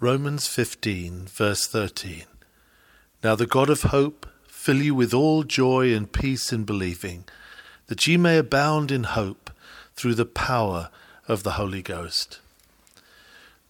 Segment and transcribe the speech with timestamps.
[0.00, 2.22] Romans 15, verse 13.
[3.24, 7.24] Now the God of hope fill you with all joy and peace in believing,
[7.88, 9.50] that ye may abound in hope
[9.96, 10.90] through the power
[11.26, 12.38] of the Holy Ghost.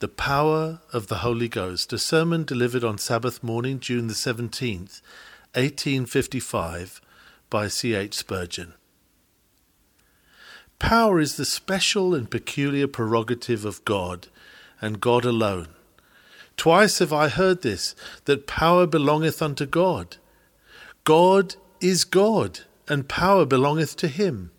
[0.01, 5.01] The Power of the Holy Ghost, a sermon delivered on Sabbath morning, June the 17th,
[5.55, 7.01] 1855,
[7.49, 7.95] by C.
[7.95, 8.13] H.
[8.13, 8.75] Spurgeon.
[10.79, 14.29] Power is the special and peculiar prerogative of God,
[14.79, 15.69] and God alone.
[16.59, 17.95] Twice have I heard this,
[18.25, 20.17] that power belongeth unto God.
[21.05, 24.51] God is God, and power belongeth to him.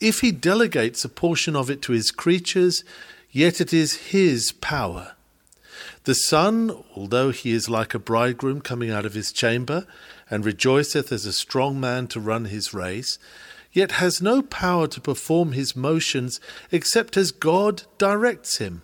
[0.00, 2.84] If he delegates a portion of it to his creatures,
[3.30, 5.12] yet it is his power.
[6.04, 9.86] The Sun, although he is like a bridegroom coming out of his chamber,
[10.30, 13.18] and rejoiceth as a strong man to run his race,
[13.72, 16.40] yet has no power to perform his motions
[16.72, 18.82] except as God directs him.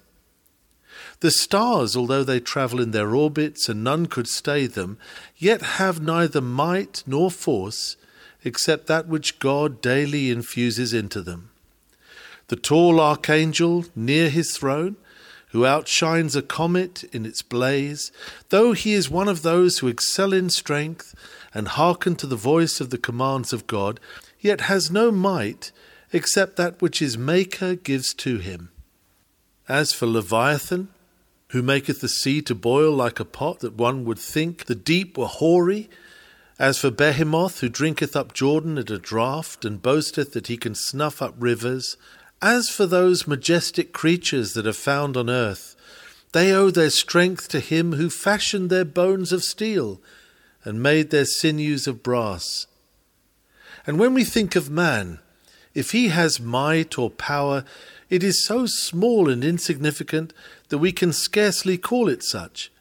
[1.21, 4.99] The stars, although they travel in their orbits and none could stay them,
[5.37, 7.97] yet have neither might nor force
[8.45, 11.51] except that which God daily infuses into them.
[12.49, 14.97] The tall archangel near his throne,
[15.51, 18.13] who outshines a comet in its blaze,
[18.51, 21.15] though he is one of those who excel in strength
[21.55, 23.99] and hearken to the voice of the commands of God,
[24.39, 25.73] yet has no might
[26.13, 28.71] except that which his Maker gives to him.
[29.69, 30.89] As for Leviathan,
[31.49, 35.17] who maketh the sea to boil like a pot, that one would think the deep
[35.17, 35.89] were hoary.
[36.59, 40.75] As for Behemoth, who drinketh up Jordan at a draught, and boasteth that he can
[40.75, 41.97] snuff up rivers.
[42.43, 45.77] As for those majestic creatures that are found on earth,
[46.33, 50.01] they owe their strength to him who fashioned their bones of steel,
[50.65, 52.67] and made their sinews of brass.
[53.87, 55.21] And when we think of man,
[55.75, 57.65] if he has might or power,
[58.09, 60.33] it is so small and insignificant
[60.69, 62.73] that we can scarcely call it such.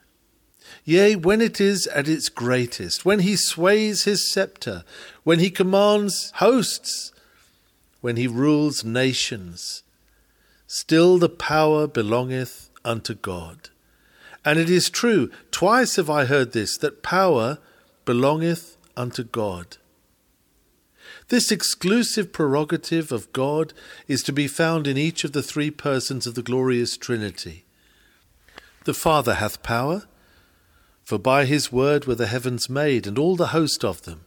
[0.84, 4.84] Yea, when it is at its greatest, when he sways his sceptre,
[5.24, 7.12] when he commands hosts,
[8.00, 9.82] when he rules nations,
[10.66, 13.70] still the power belongeth unto God.
[14.44, 17.58] And it is true, twice have I heard this, that power
[18.04, 19.76] belongeth unto God.
[21.28, 23.72] This exclusive prerogative of God
[24.06, 27.65] is to be found in each of the three persons of the glorious Trinity.
[28.86, 30.04] The Father hath power,
[31.02, 34.20] for by his word were the heavens made, and all the host of them.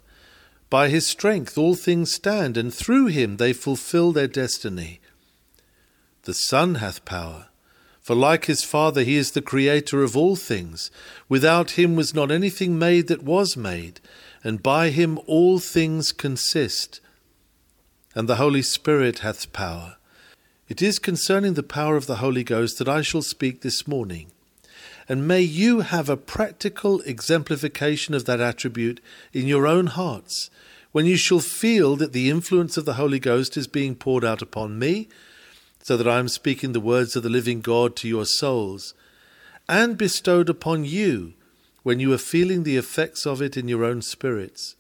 [0.70, 5.00] By his strength all things stand, and through him they fulfil their destiny.
[6.24, 7.47] The Son hath power,
[8.02, 10.91] for like his Father he is the creator of all things.
[11.30, 14.02] Without him was not anything made that was made
[14.44, 17.02] and by him all things consist.
[18.16, 19.96] And the Holy Spirit hath power.
[20.68, 24.31] It is concerning the power of the Holy Ghost that I shall speak this morning.
[25.09, 29.02] And may you have a practical exemplification of that attribute
[29.34, 30.52] in your own hearts,
[30.92, 34.44] when you shall feel that the influence of the Holy Ghost is being poured out
[34.44, 35.09] upon me,
[35.81, 38.94] so that I am speaking the words of the living God to your souls,
[39.68, 41.34] and bestowed upon you
[41.81, 44.76] when you are feeling the effects of it in your own spirits.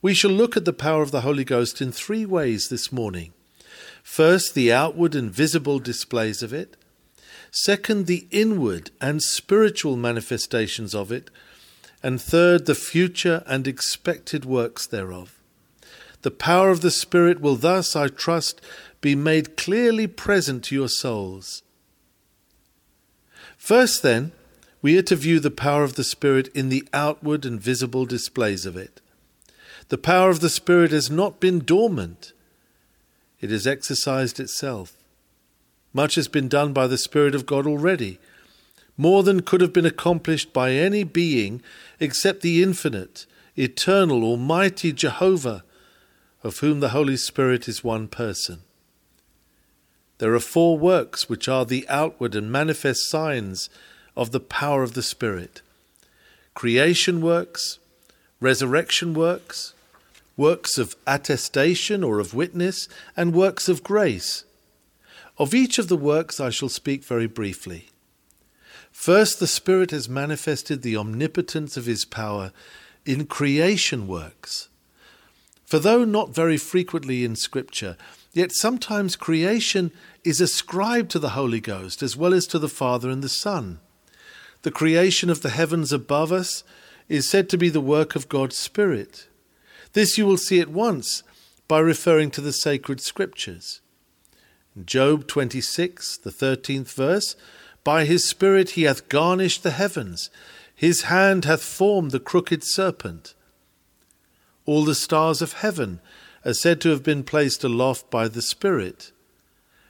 [0.00, 3.32] We shall look at the power of the Holy Ghost in three ways this morning.
[4.02, 6.76] First, the outward and visible displays of it.
[7.50, 11.30] Second, the inward and spiritual manifestations of it.
[12.02, 15.34] And third, the future and expected works thereof.
[16.22, 18.60] The power of the Spirit will thus, I trust,
[19.00, 21.62] be made clearly present to your souls.
[23.56, 24.32] First, then,
[24.82, 28.66] we are to view the power of the Spirit in the outward and visible displays
[28.66, 29.00] of it.
[29.88, 32.32] The power of the Spirit has not been dormant,
[33.40, 34.97] it has exercised itself.
[35.92, 38.18] Much has been done by the Spirit of God already,
[38.96, 41.62] more than could have been accomplished by any being
[42.00, 43.26] except the infinite,
[43.56, 45.64] eternal, almighty Jehovah,
[46.42, 48.60] of whom the Holy Spirit is one person.
[50.18, 53.70] There are four works which are the outward and manifest signs
[54.16, 55.62] of the power of the Spirit
[56.54, 57.78] creation works,
[58.40, 59.74] resurrection works,
[60.36, 64.42] works of attestation or of witness, and works of grace.
[65.38, 67.90] Of each of the works I shall speak very briefly.
[68.90, 72.52] First, the Spirit has manifested the omnipotence of His power
[73.06, 74.68] in creation works.
[75.64, 77.96] For though not very frequently in Scripture,
[78.32, 79.92] yet sometimes creation
[80.24, 83.78] is ascribed to the Holy Ghost as well as to the Father and the Son.
[84.62, 86.64] The creation of the heavens above us
[87.08, 89.28] is said to be the work of God's Spirit.
[89.92, 91.22] This you will see at once
[91.68, 93.80] by referring to the sacred scriptures.
[94.84, 97.36] Job 26, the 13th verse,
[97.84, 100.30] By his Spirit he hath garnished the heavens,
[100.74, 103.34] his hand hath formed the crooked serpent.
[104.66, 106.00] All the stars of heaven
[106.44, 109.10] are said to have been placed aloft by the Spirit.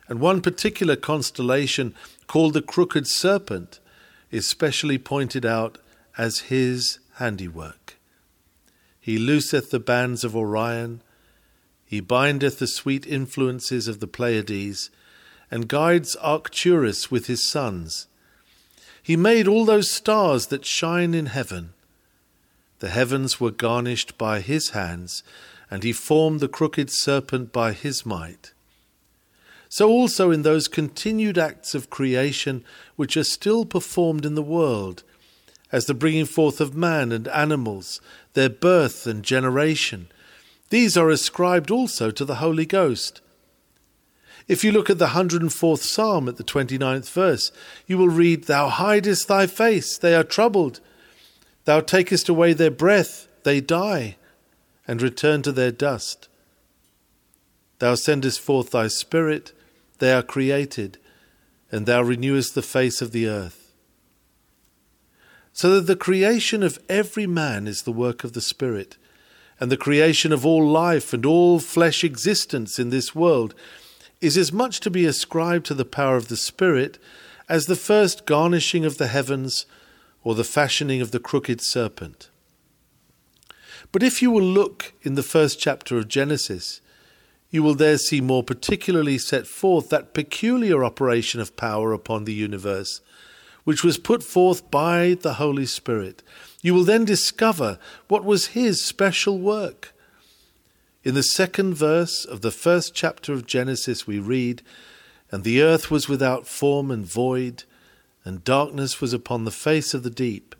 [0.08, 1.94] And one particular constellation,
[2.26, 3.81] called the crooked serpent,
[4.31, 5.79] is specially pointed out
[6.17, 7.96] as his handiwork.
[9.00, 11.02] He looseth the bands of Orion,
[11.88, 14.90] he bindeth the sweet influences of the Pleiades,
[15.50, 18.08] and guides Arcturus with his sons.
[19.02, 21.73] He made all those stars that shine in heaven.
[22.81, 25.23] The heavens were garnished by his hands,
[25.70, 28.52] and he formed the crooked serpent by his might.
[29.70, 35.05] So also in those continued acts of creation which are still performed in the world,
[35.73, 38.02] as the bringing forth of man and animals,
[38.34, 40.08] their birth and generation,
[40.70, 43.20] these are ascribed also to the Holy Ghost.
[44.47, 47.53] If you look at the 104th Psalm at the 29th verse,
[47.87, 50.81] you will read, Thou hidest thy face, they are troubled.
[51.65, 54.17] Thou takest away their breath, they die,
[54.87, 56.29] and return to their dust.
[57.79, 59.53] Thou sendest forth thy Spirit,
[59.99, 60.99] they are created,
[61.70, 63.75] and thou renewest the face of the earth.
[65.53, 68.97] So that the creation of every man is the work of the Spirit
[69.60, 73.55] and the creation of all life and all flesh existence in this world
[74.20, 76.99] is as much to be ascribed to the power of the Spirit
[77.49, 79.66] as the first garnishing of the heavens
[80.22, 82.28] or the fashioning of the crooked serpent.
[83.93, 86.81] But if you will look in the first chapter of Genesis,
[87.50, 92.34] you will there see more particularly set forth that peculiar operation of power upon the
[92.34, 93.00] universe,
[93.64, 96.22] which was put forth by the Holy Spirit,
[96.62, 97.78] you will then discover
[98.08, 99.94] what was his special work.
[101.05, 104.62] In the second verse of the first chapter of Genesis, we read,
[105.31, 107.64] And the earth was without form and void,
[108.25, 110.55] and darkness was upon the face of the deep,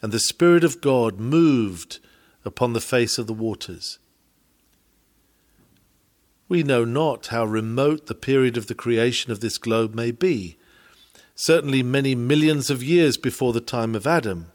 [0.00, 1.98] and the Spirit of God moved
[2.44, 3.98] upon the face of the waters.
[6.48, 10.56] We know not how remote the period of the creation of this globe may be,
[11.34, 14.50] certainly many millions of years before the time of Adam.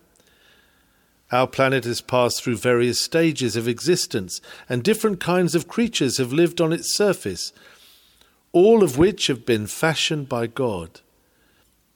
[1.34, 4.40] Our planet has passed through various stages of existence,
[4.70, 7.52] and different kinds of creatures have lived on its surface,
[8.52, 11.02] all of which have been fashioned by God.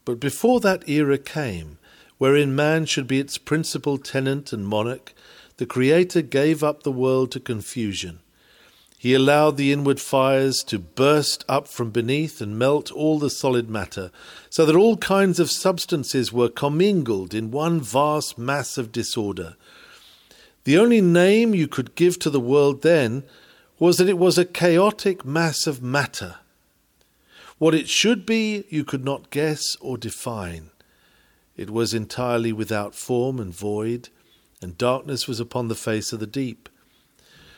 [0.05, 1.77] But before that era came,
[2.17, 5.13] wherein man should be its principal tenant and monarch,
[5.57, 8.21] the Creator gave up the world to confusion.
[8.99, 13.69] He allowed the inward fires to burst up from beneath and melt all the solid
[13.69, 14.09] matter,
[14.49, 19.55] so that all kinds of substances were commingled in one vast mass of disorder.
[20.63, 23.23] The only name you could give to the world then
[23.77, 26.37] was that it was a chaotic mass of matter.
[27.59, 30.71] What it should be, you could not guess or define.
[31.55, 34.09] It was entirely without form and void,
[34.59, 36.67] and darkness was upon the face of the deep.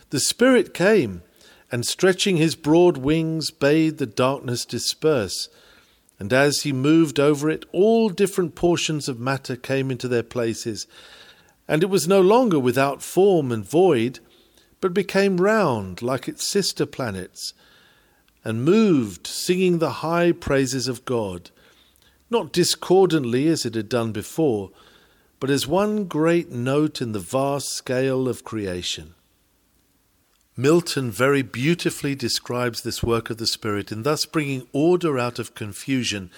[0.09, 1.21] The Spirit came
[1.71, 5.49] and stretching his broad wings bade the darkness disperse.
[6.19, 10.87] And as he moved over it, all different portions of matter came into their places,
[11.67, 14.19] and it was no longer without form and void,
[14.81, 17.53] but became round like its sister planets,
[18.43, 21.51] and moved, singing the high praises of God,
[22.29, 24.71] not discordantly as it had done before,
[25.39, 29.13] but as one great note in the vast scale of creation.
[30.59, 35.55] Milton very beautifully describes this work of the Spirit in thus bringing order out of
[35.55, 36.29] confusion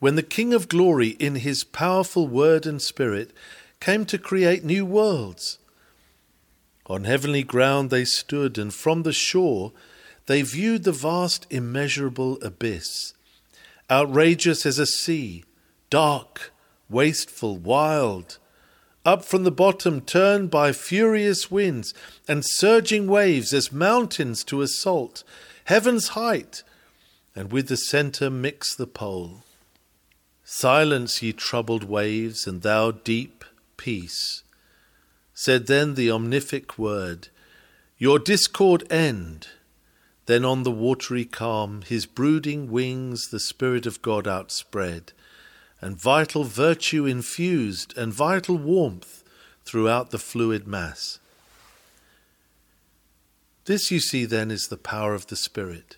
[0.00, 3.32] when the King of Glory, in his powerful word and spirit,
[3.78, 5.60] came to create new worlds.
[6.86, 9.70] On heavenly ground they stood, and from the shore
[10.26, 13.14] they viewed the vast, immeasurable abyss,
[13.88, 15.44] outrageous as a sea,
[15.90, 16.52] dark,
[16.88, 18.39] wasteful, wild,
[19.04, 21.94] up from the bottom, turned by furious winds
[22.28, 25.24] and surging waves as mountains to assault,
[25.64, 26.62] heaven's height,
[27.34, 29.42] and with the centre mix the pole.
[30.44, 33.44] Silence, ye troubled waves, and thou deep
[33.76, 34.42] peace.
[35.32, 37.28] Said then the omnific word,
[37.96, 39.48] Your discord end.
[40.26, 45.12] Then on the watery calm his brooding wings the Spirit of God outspread
[45.80, 49.24] and vital virtue infused and vital warmth
[49.64, 51.18] throughout the fluid mass.
[53.64, 55.96] This, you see, then, is the power of the Spirit.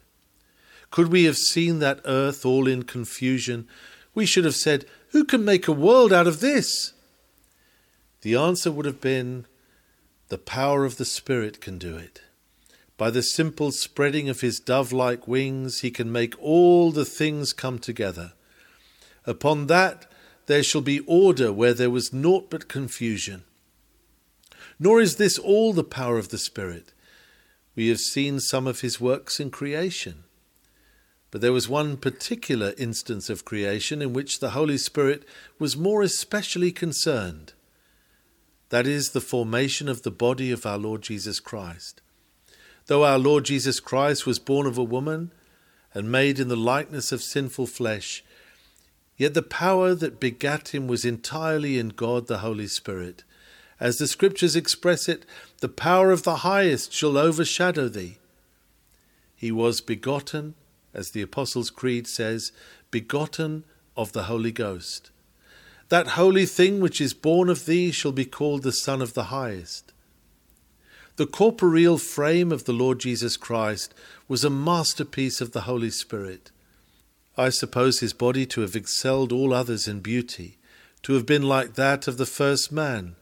[0.91, 3.67] Could we have seen that earth all in confusion,
[4.15, 6.93] we should have said, Who can make a world out of this?
[8.21, 9.47] The answer would have been,
[10.29, 12.21] The power of the Spirit can do it.
[12.99, 17.53] By the simple spreading of his dove like wings, he can make all the things
[17.53, 18.33] come together
[19.27, 20.11] Upon that
[20.47, 23.45] there shall be order where there was naught but confusion.
[24.79, 26.93] Nor is this all the power of the Spirit.
[27.75, 30.25] We have seen some of his works in creation.
[31.31, 35.25] But there was one particular instance of creation in which the Holy Spirit
[35.59, 37.55] was more especially concerned.
[38.69, 42.03] That is the formation of the body of our Lord Jesus Christ.
[42.87, 45.33] Though our Lord Jesus Christ was born of a woman
[45.95, 48.25] and made in the likeness of sinful flesh,
[49.23, 53.23] yet the power that begat him was entirely in God the Holy Spirit.
[53.79, 55.25] As the Scriptures express it,
[55.61, 58.19] the power of the highest shall overshadow thee.
[59.37, 60.57] He was begotten,
[60.93, 62.51] as the Apostles' Creed says,
[62.91, 63.63] begotten
[63.97, 65.13] of the Holy Ghost.
[65.89, 69.31] That holy thing which is born of thee shall be called the Son of the
[69.31, 69.93] Highest.
[71.15, 73.95] The corporeal frame of the Lord Jesus Christ
[74.27, 76.51] was a masterpiece of the Holy Spirit.
[77.37, 80.59] I suppose his body to have excelled all others in beauty,
[81.03, 83.17] to have been like that of the first man,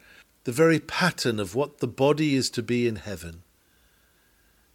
[0.45, 3.43] the very pattern of what the body is to be in heaven,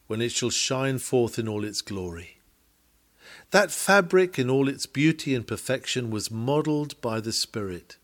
[0.08, 2.38] when it shall shine forth in all its glory.
[3.52, 7.98] That fabric in all its beauty and perfection was modelled by the Spirit.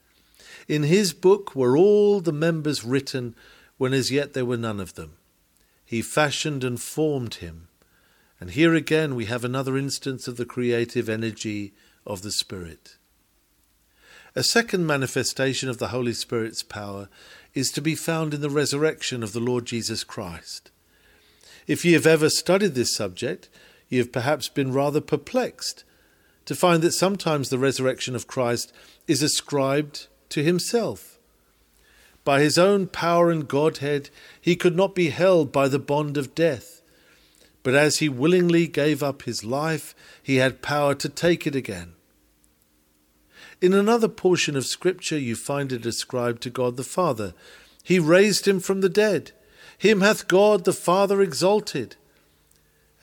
[0.68, 3.36] In his book were all the members written
[3.78, 5.14] when as yet there were none of them.
[5.86, 7.68] He fashioned and formed him.
[8.42, 11.74] And here again we have another instance of the creative energy
[12.06, 12.98] of the Spirit.
[14.36, 17.08] A second manifestation of the Holy Spirit's power
[17.54, 20.72] is to be found in the resurrection of the Lord Jesus Christ.
[21.68, 23.48] If ye have ever studied this subject,
[23.88, 25.86] ye have perhaps been rather perplexed
[26.44, 28.74] to find that sometimes the resurrection of Christ
[29.08, 31.12] is ascribed to himself
[32.24, 36.36] by his own power and Godhead, he could not be held by the bond of
[36.36, 36.81] death.
[37.64, 41.94] But as he willingly gave up his life, he had power to take it again.
[43.62, 47.36] In another portion of Scripture, you find it ascribed to God the Father.
[47.84, 49.32] He raised him from the dead.
[49.78, 51.96] Him hath God the Father exalted.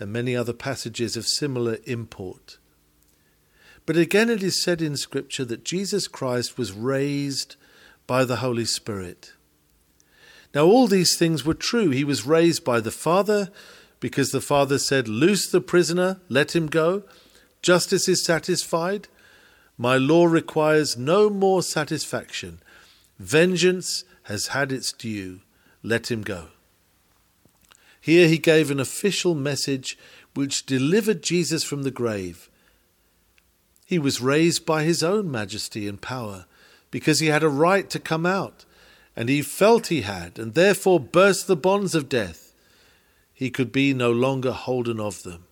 [0.01, 2.59] And many other passages of similar import.
[3.87, 7.57] But again, it is said in Scripture that Jesus Christ was raised
[8.07, 9.33] by the Holy Spirit.
[10.55, 11.91] Now, all these things were true.
[11.91, 13.51] He was raised by the Father,
[14.01, 17.03] because the Father said, Loose the prisoner, let him go.
[17.63, 19.09] Justice is satisfied.
[19.77, 22.61] My law requires no more satisfaction.
[23.19, 25.41] Vengeance has had its due.
[25.83, 26.49] Let him go.
[28.01, 29.99] Here he gave an official message
[30.35, 32.49] which delivered Jesus from the grave.
[33.85, 36.47] He was raised by his own majesty and power
[36.91, 38.65] because he had a right to come out,
[39.17, 42.48] and he felt he had, and therefore burst the bonds of death.
[43.39, 45.45] He could be no longer holden of them.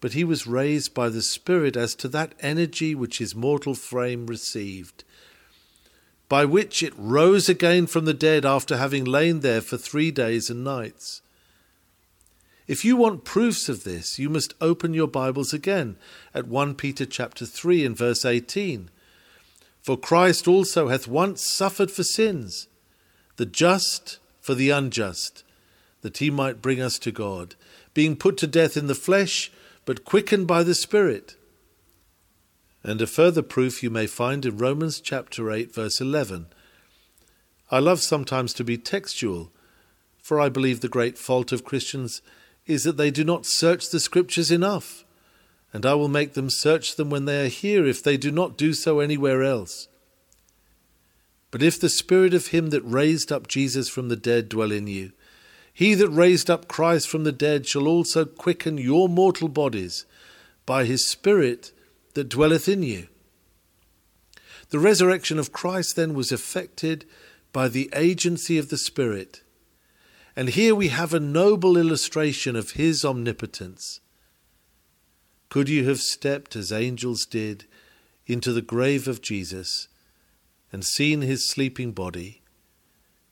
[0.00, 4.26] But he was raised by the Spirit as to that energy which his mortal frame
[4.26, 5.04] received,
[6.28, 10.48] by which it rose again from the dead after having lain there for three days
[10.48, 11.20] and nights.
[12.66, 15.96] If you want proofs of this, you must open your Bibles again
[16.32, 18.88] at 1 Peter chapter 3 and verse 18
[19.84, 22.68] for Christ also hath once suffered for sins,
[23.36, 25.43] the just for the unjust,
[26.04, 27.56] that he might bring us to God,
[27.92, 29.50] being put to death in the flesh,
[29.84, 31.34] but quickened by the Spirit.
[32.84, 36.46] And a further proof you may find in Romans chapter 8, verse 11.
[37.72, 39.50] I love sometimes to be textual,
[40.22, 42.22] for I believe the great fault of Christians
[42.64, 45.04] is that they do not search the Scriptures enough
[45.74, 48.56] and I will make them search them when they are here, if they do not
[48.56, 49.88] do so anywhere else.
[51.50, 54.86] But if the Spirit of him that raised up Jesus from the dead dwell in
[54.86, 55.10] you,
[55.74, 60.06] he that raised up Christ from the dead shall also quicken your mortal bodies
[60.64, 61.72] by his Spirit
[62.14, 63.08] that dwelleth in you.
[64.70, 67.04] The resurrection of Christ then was effected
[67.52, 69.42] by the agency of the Spirit.
[70.36, 74.00] And here we have a noble illustration of his omnipotence.
[75.48, 77.64] Could you have stepped as angels did
[78.26, 79.88] into the grave of Jesus
[80.72, 82.42] and seen his sleeping body,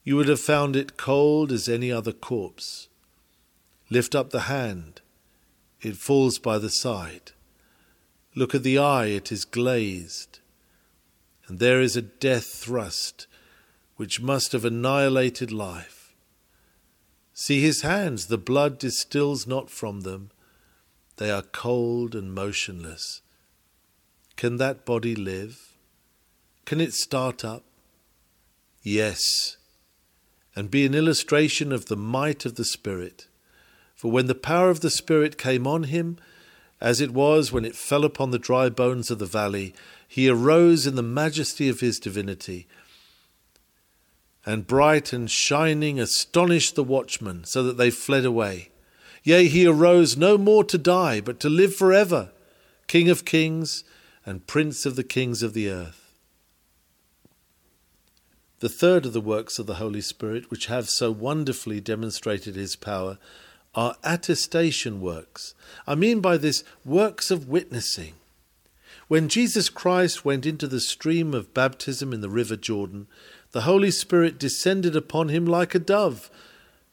[0.05, 2.89] you would have found it cold as any other corpse.
[3.91, 5.01] Lift up the hand,
[5.81, 7.33] it falls by the side.
[8.35, 10.41] Look at the eye, it is glazed.
[11.47, 13.27] And there is a death thrust
[13.97, 16.15] which must have annihilated life.
[17.35, 20.31] See his hands, the blood distills not from them
[21.17, 23.23] they are cold and motionless.
[24.37, 25.77] Can that body live?
[26.65, 27.65] Can it start up?
[28.83, 29.57] Yes,
[30.55, 33.27] and be an illustration of the might of the Spirit.
[33.95, 36.19] For when the power of the Spirit came on him,
[36.83, 39.73] as it was when it fell upon the dry bones of the valley.
[40.07, 42.67] He arose in the majesty of his divinity,
[44.45, 48.71] and bright and shining astonished the watchmen, so that they fled away.
[49.23, 52.33] Yea, he arose no more to die, but to live for ever,
[52.89, 53.85] King of kings
[54.27, 56.02] and Prince of the kings of the earth.
[58.63, 62.77] The third of the works of the Holy Spirit, which have so wonderfully demonstrated his
[62.77, 63.19] power,
[63.75, 65.57] are attestation works.
[65.85, 68.15] I mean by this works of witnessing.
[69.09, 73.09] When Jesus Christ went into the stream of baptism in the river Jordan,
[73.51, 76.31] the Holy Spirit descended upon him like a dove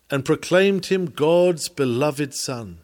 [0.09, 2.79] and proclaimed him God's beloved Son.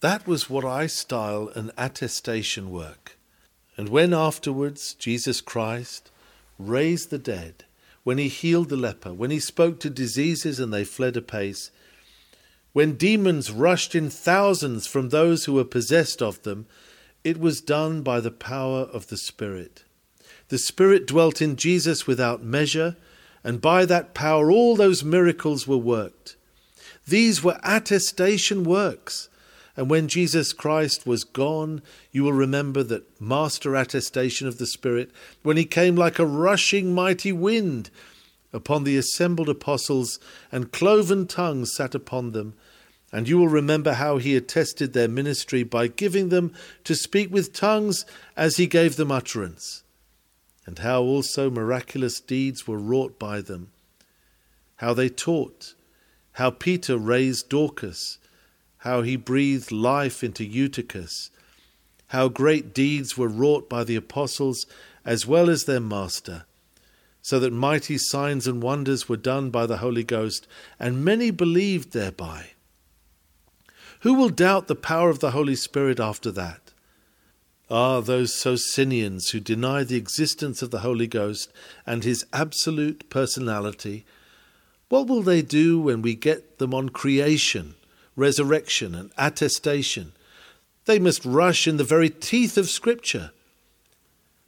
[0.00, 3.16] That was what I style an attestation work.
[3.78, 6.10] And when afterwards Jesus Christ
[6.58, 7.64] raised the dead,
[8.04, 11.70] when he healed the leper, when he spoke to diseases and they fled apace,
[12.72, 16.66] when demons rushed in thousands from those who were possessed of them,
[17.24, 19.84] it was done by the power of the Spirit.
[20.48, 22.96] The Spirit dwelt in Jesus without measure,
[23.42, 26.36] and by that power all those miracles were worked.
[27.06, 29.28] These were attestation works.
[29.76, 35.10] And when Jesus Christ was gone, you will remember that master attestation of the Spirit,
[35.42, 37.90] when he came like a rushing mighty wind
[38.52, 40.18] upon the assembled apostles,
[40.50, 42.54] and cloven tongues sat upon them,
[43.12, 46.52] and you will remember how he attested their ministry by giving them
[46.84, 49.82] to speak with tongues as he gave them utterance,
[50.64, 53.70] and how also miraculous deeds were wrought by them,
[54.76, 55.74] how they taught,
[56.32, 58.18] how Peter raised Dorcas,
[58.86, 61.30] how he breathed life into Eutychus,
[62.10, 64.64] how great deeds were wrought by the apostles
[65.04, 66.44] as well as their master,
[67.20, 70.46] so that mighty signs and wonders were done by the Holy Ghost,
[70.78, 72.50] and many believed thereby.
[74.02, 76.72] Who will doubt the power of the Holy Spirit after that?
[77.68, 81.52] Ah, those Socinians who deny the existence of the Holy Ghost
[81.84, 84.04] and his absolute personality,
[84.88, 87.74] what will they do when we get them on creation,
[88.16, 90.12] resurrection, and attestation?
[90.86, 93.30] They must rush in the very teeth of Scripture.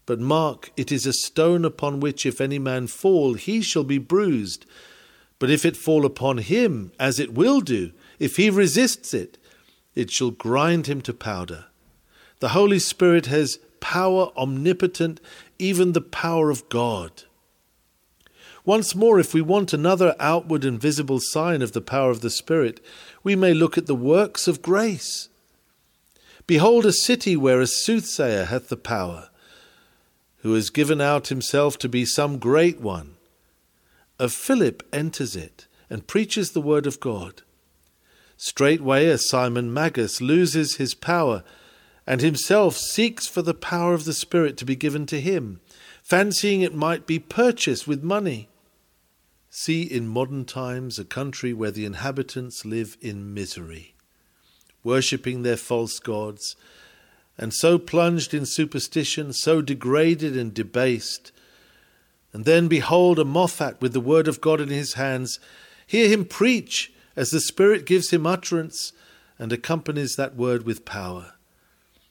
[0.06, 3.98] But mark, it is a stone upon which if any man fall, he shall be
[3.98, 4.64] bruised.
[5.38, 9.36] But if it fall upon him, as it will do, if he resists it,
[9.94, 11.66] it shall grind him to powder.
[12.40, 15.20] The Holy Spirit has power omnipotent,
[15.58, 17.24] even the power of God.
[18.68, 22.28] Once more, if we want another outward and visible sign of the power of the
[22.28, 22.84] Spirit,
[23.24, 25.30] we may look at the works of grace.
[26.46, 29.30] Behold a city where a soothsayer hath the power,
[30.40, 33.16] who has given out himself to be some great one.
[34.18, 37.40] A Philip enters it and preaches the word of God.
[38.36, 41.42] Straightway a Simon Magus loses his power,
[42.06, 45.62] and himself seeks for the power of the Spirit to be given to him,
[46.02, 48.50] fancying it might be purchased with money.
[49.60, 53.96] See in modern times a country where the inhabitants live in misery,
[54.84, 56.54] worshipping their false gods,
[57.36, 61.32] and so plunged in superstition, so degraded and debased.
[62.32, 65.40] And then behold a Moffat with the word of God in his hands.
[65.88, 68.92] Hear him preach as the Spirit gives him utterance
[69.40, 71.32] and accompanies that word with power.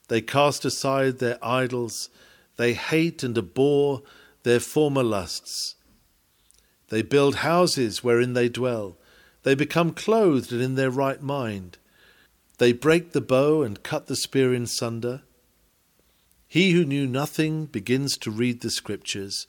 [0.09, 2.09] They cast aside their idols,
[2.57, 4.01] they hate and abhor
[4.43, 5.75] their former lusts.
[6.89, 8.97] They build houses wherein they dwell,
[9.43, 11.77] they become clothed and in their right mind.
[12.57, 15.21] They break the bow and cut the spear in sunder.
[16.47, 19.47] He who knew nothing begins to read the Scriptures.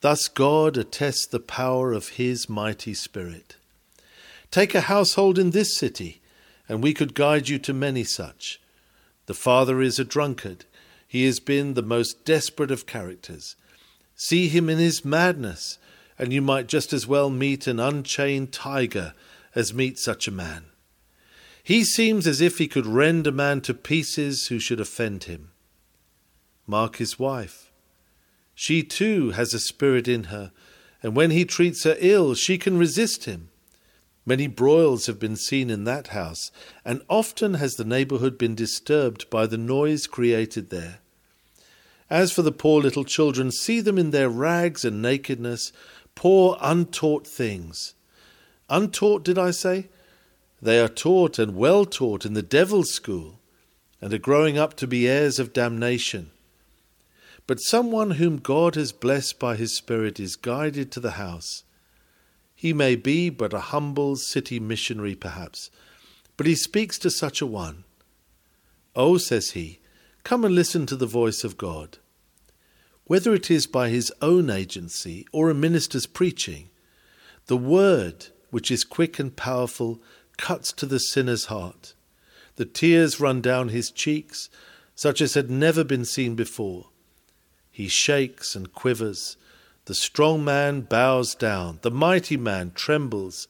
[0.00, 3.56] Thus God attests the power of His mighty Spirit.
[4.50, 6.20] Take a household in this city,
[6.68, 8.60] and we could guide you to many such.
[9.26, 10.66] The father is a drunkard.
[11.08, 13.56] He has been the most desperate of characters.
[14.14, 15.78] See him in his madness,
[16.18, 19.14] and you might just as well meet an unchained tiger
[19.54, 20.64] as meet such a man.
[21.62, 25.50] He seems as if he could rend a man to pieces who should offend him.
[26.66, 27.70] Mark his wife.
[28.54, 30.52] She too has a spirit in her,
[31.02, 33.48] and when he treats her ill, she can resist him.
[34.24, 36.52] Many broils have been seen in that house,
[36.84, 40.98] and often has the neighbourhood been disturbed by the noise created there.
[42.08, 45.72] As for the poor little children, see them in their rags and nakedness,
[46.14, 47.94] poor untaught things.
[48.68, 49.88] Untaught, did I say?
[50.60, 53.40] They are taught and well taught in the devil's school,
[54.00, 56.30] and are growing up to be heirs of damnation.
[57.46, 61.64] But someone whom God has blessed by his Spirit is guided to the house
[62.62, 65.68] he may be but a humble city missionary, perhaps,
[66.36, 67.82] but he speaks to such a one.
[68.94, 69.80] Oh, says he,
[70.22, 71.98] come and listen to the voice of God.
[73.04, 76.70] Whether it is by his own agency or a minister's preaching,
[77.46, 80.00] the word, which is quick and powerful,
[80.36, 81.94] cuts to the sinner's heart.
[82.56, 84.48] The tears run down his cheeks,
[84.94, 86.88] such as had never been seen before.
[87.70, 89.36] He shakes and quivers.
[89.86, 93.48] The strong man bows down, the mighty man trembles,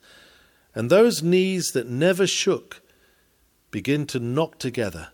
[0.73, 2.81] and those knees that never shook
[3.69, 5.09] begin to knock together.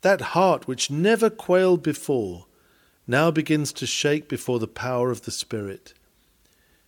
[0.00, 2.46] That heart which never quailed before
[3.06, 5.94] now begins to shake before the power of the Spirit.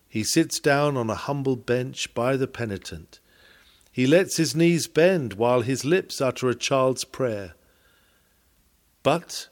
[0.08, 3.20] He sits down on a humble bench by the penitent.
[3.92, 7.54] He lets his knees bend while his lips utter a child's prayer.
[9.02, 9.48] But,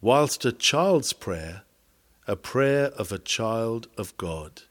[0.00, 1.62] whilst a child's prayer,
[2.26, 4.62] a prayer of a child of God.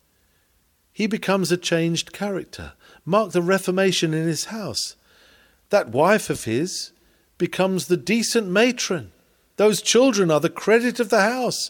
[0.91, 2.73] He becomes a changed character.
[3.05, 4.95] Mark the Reformation in his house.
[5.69, 6.91] That wife of his
[7.37, 9.11] becomes the decent matron.
[9.59, 11.69] Those children are the credit of the house.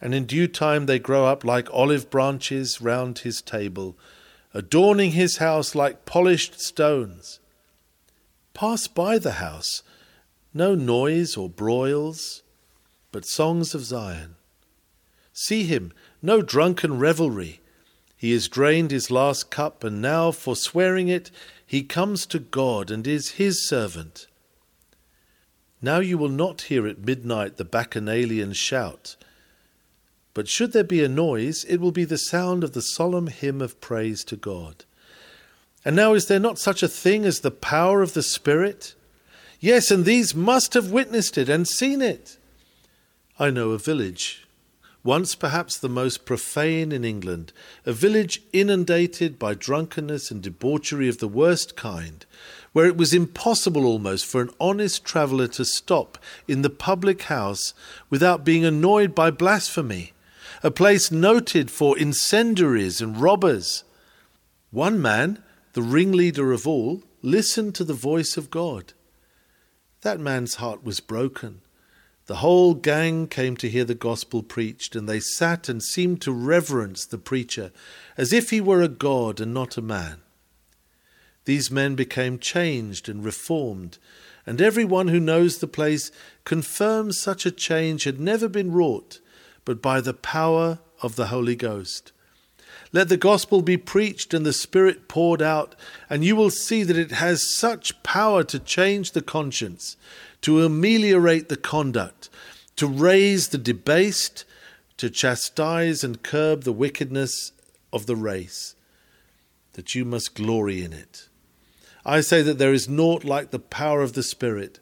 [0.00, 3.94] And in due time they grow up like olive branches round his table,
[4.54, 7.38] adorning his house like polished stones.
[8.54, 9.82] Pass by the house,
[10.54, 12.42] no noise or broils,
[13.12, 14.36] but songs of Zion.
[15.34, 17.60] See him, no drunken revelry.
[18.16, 21.30] He has drained his last cup, and now, forswearing it,
[21.66, 24.26] he comes to God and is his servant.
[25.82, 29.16] Now you will not hear at midnight the bacchanalian shout,
[30.34, 33.60] but should there be a noise, it will be the sound of the solemn hymn
[33.60, 34.84] of praise to God.
[35.84, 38.94] And now, is there not such a thing as the power of the Spirit?
[39.60, 42.36] Yes, and these must have witnessed it and seen it.
[43.38, 44.46] I know a village
[45.02, 47.52] once perhaps the most profane in England,
[47.86, 52.26] a village inundated by drunkenness and debauchery of the worst kind,
[52.72, 57.74] where it was impossible almost for an honest traveller to stop in the public house
[58.08, 60.12] without being annoyed by blasphemy,
[60.62, 63.84] a place noted for incendiaries and robbers.
[64.70, 68.92] One man, the ringleader of all, listened to the voice of God.
[70.02, 71.60] That man's heart was broken
[72.30, 76.30] the whole gang came to hear the gospel preached, and they sat and seemed to
[76.30, 77.72] reverence the preacher
[78.16, 80.20] as if he were a god and not a man.
[81.50, 83.98] These men became changed and reformed,
[84.46, 86.12] and every one who knows the place
[86.44, 89.18] confirms such a change had never been wrought
[89.64, 92.12] but by the power of the Holy Ghost.
[92.92, 95.74] Let the gospel be preached and the Spirit poured out,
[96.08, 99.96] and you will see that it has such power to change the conscience,
[100.42, 102.30] to ameliorate the conduct,
[102.76, 104.44] to raise the debased,
[104.98, 107.50] to chastise and curb the wickedness
[107.92, 108.76] of the race,
[109.72, 111.26] that you must glory in it.
[112.04, 114.78] I say that there is naught like the power of the Spirit.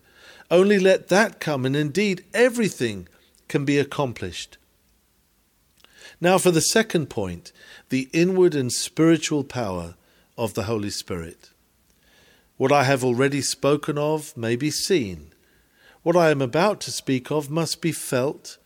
[0.50, 3.08] Only let that come, and indeed everything
[3.48, 4.56] can be accomplished.
[6.20, 7.52] Now, for the second point,
[7.90, 9.94] the inward and spiritual power
[10.36, 11.50] of the Holy Spirit.
[12.56, 15.32] What I have already spoken of may be seen,
[16.02, 18.58] what I am about to speak of must be felt,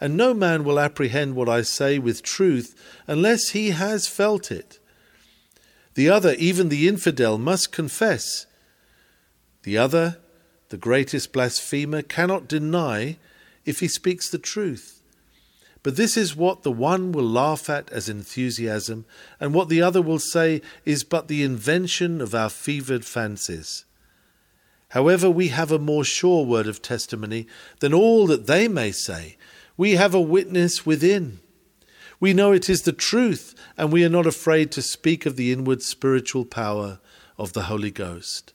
[0.00, 2.74] and no man will apprehend what I say with truth
[3.06, 4.78] unless he has felt it.
[5.98, 8.46] The other, even the infidel, must confess.
[9.64, 10.18] The other,
[10.68, 13.16] the greatest blasphemer, cannot deny
[13.64, 15.02] if he speaks the truth.
[15.82, 19.06] But this is what the one will laugh at as enthusiasm,
[19.40, 23.84] and what the other will say is but the invention of our fevered fancies.
[24.90, 27.48] However, we have a more sure word of testimony
[27.80, 29.36] than all that they may say.
[29.76, 31.40] We have a witness within.
[32.20, 35.52] We know it is the truth, and we are not afraid to speak of the
[35.52, 36.98] inward spiritual power
[37.36, 38.52] of the Holy Ghost.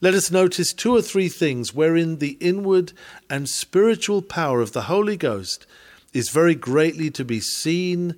[0.00, 2.92] Let us notice two or three things wherein the inward
[3.28, 5.66] and spiritual power of the Holy Ghost
[6.12, 8.14] is very greatly to be seen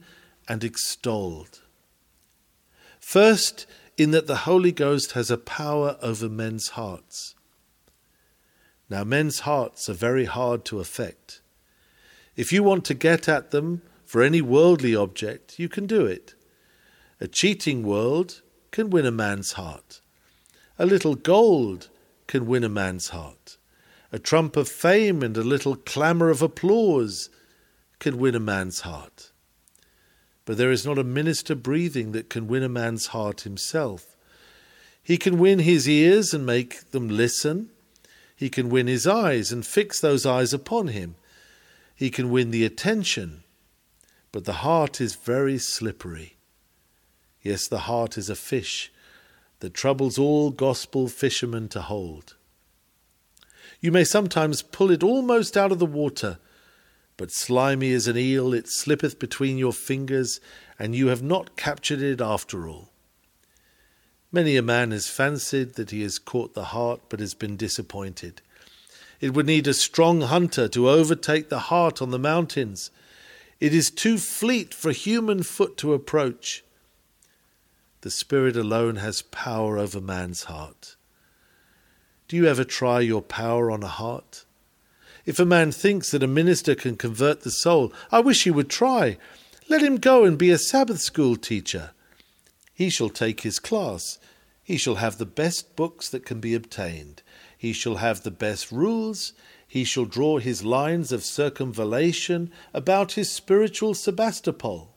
[0.48, 1.60] and extolled.
[2.98, 7.34] First, in that the Holy Ghost has a power over men's hearts.
[8.88, 11.40] Now, men's hearts are very hard to affect.
[12.36, 16.34] If you want to get at them for any worldly object, you can do it.
[17.20, 18.42] A cheating world
[18.72, 20.00] can win a man's heart.
[20.80, 21.90] A little gold
[22.26, 23.56] can win a man's heart.
[24.10, 27.30] A trump of fame and a little clamour of applause
[28.00, 29.30] can win a man's heart.
[30.44, 34.16] But there is not a minister breathing that can win a man's heart himself.
[35.04, 37.70] He can win his ears and make them listen.
[38.34, 41.14] He can win his eyes and fix those eyes upon him.
[41.94, 43.44] He can win the attention.
[44.32, 46.36] But the heart is very slippery.
[47.42, 48.92] Yes, the heart is a fish
[49.60, 52.36] that troubles all gospel fishermen to hold.
[53.80, 56.38] You may sometimes pull it almost out of the water,
[57.16, 60.40] but slimy as an eel it slippeth between your fingers,
[60.78, 62.90] and you have not captured it after all.
[64.32, 68.42] Many a man has fancied that he has caught the heart, but has been disappointed.
[69.20, 72.90] It would need a strong hunter to overtake the heart on the mountains.
[73.60, 76.64] It is too fleet for human foot to approach.
[78.00, 80.96] The Spirit alone has power over man's heart.
[82.26, 84.46] Do you ever try your power on a heart?
[85.26, 88.70] If a man thinks that a minister can convert the soul, I wish he would
[88.70, 89.18] try.
[89.68, 91.90] Let him go and be a Sabbath school teacher.
[92.72, 94.18] He shall take his class.
[94.62, 97.22] He shall have the best books that can be obtained.
[97.58, 99.34] He shall have the best rules.
[99.70, 104.92] He shall draw his lines of circumvallation about his spiritual Sebastopol.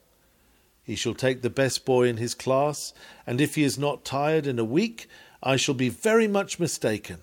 [0.82, 2.92] He shall take the best boy in his class,
[3.24, 5.06] and if he is not tired in a week,
[5.40, 7.18] I shall be very much mistaken.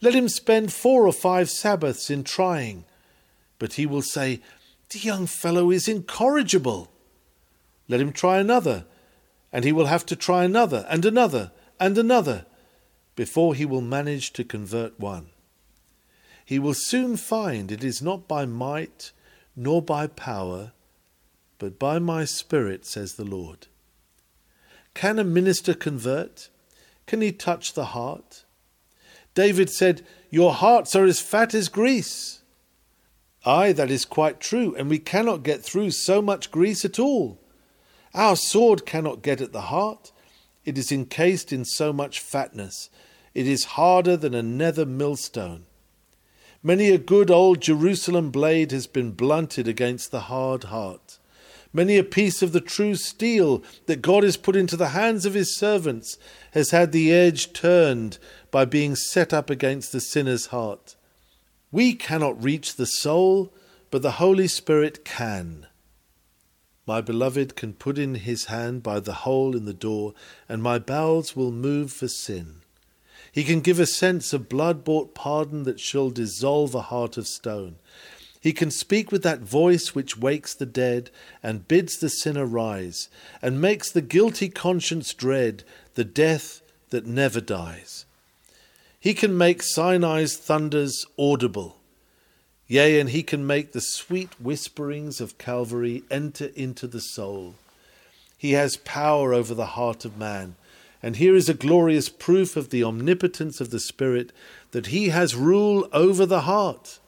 [0.00, 2.86] Let him spend four or five Sabbaths in trying.
[3.58, 4.40] But he will say,
[4.88, 6.90] The young fellow is incorrigible.
[7.88, 8.86] Let him try another,
[9.52, 12.46] and he will have to try another, and another, and another,
[13.16, 15.28] before he will manage to convert one.
[16.44, 19.12] He will soon find it is not by might
[19.56, 20.72] nor by power,
[21.58, 23.66] but by my Spirit, says the Lord.
[24.92, 26.50] Can a minister convert?
[27.06, 28.44] Can he touch the heart?
[29.34, 32.42] David said, Your hearts are as fat as grease.
[33.44, 37.40] Ay, that is quite true, and we cannot get through so much grease at all.
[38.14, 40.12] Our sword cannot get at the heart.
[40.64, 42.88] It is encased in so much fatness,
[43.34, 45.66] it is harder than a nether millstone.
[46.66, 51.18] Many a good old Jerusalem blade has been blunted against the hard heart.
[51.74, 55.34] Many a piece of the true steel that God has put into the hands of
[55.34, 56.16] his servants
[56.52, 58.16] has had the edge turned
[58.50, 60.96] by being set up against the sinner's heart.
[61.70, 63.52] We cannot reach the soul,
[63.90, 65.66] but the Holy Spirit can.
[66.86, 70.14] My beloved can put in his hand by the hole in the door,
[70.48, 72.62] and my bowels will move for sin.
[73.34, 77.26] He can give a sense of blood bought pardon that shall dissolve a heart of
[77.26, 77.74] stone.
[78.40, 81.10] He can speak with that voice which wakes the dead
[81.42, 83.08] and bids the sinner rise,
[83.42, 88.04] and makes the guilty conscience dread the death that never dies.
[89.00, 91.78] He can make Sinai's thunders audible.
[92.68, 97.56] Yea, and he can make the sweet whisperings of Calvary enter into the soul.
[98.38, 100.54] He has power over the heart of man
[101.04, 104.32] and here is a glorious proof of the omnipotence of the Spirit
[104.70, 106.98] that He has rule over the heart.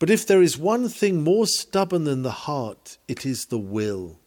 [0.00, 4.18] But if there is one thing more stubborn than the heart, it is the will.